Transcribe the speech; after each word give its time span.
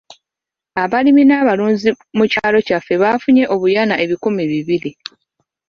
Abalimi 0.83 1.23
n'abalunzi 1.25 1.89
mu 2.17 2.25
kyalo 2.31 2.57
kyaffe 2.67 2.93
bafunye 3.03 3.43
obuyana 3.53 3.95
ebikumi 4.03 4.43
bibiri. 4.51 4.91